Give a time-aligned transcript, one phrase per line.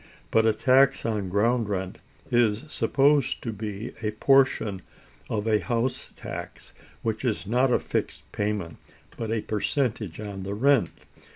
[0.31, 1.99] But a tax on ground rent
[2.31, 4.81] is supposed to be a portion
[5.29, 8.77] of a house tax which is not a fixed payment,
[9.15, 10.89] but a percentage on the rent.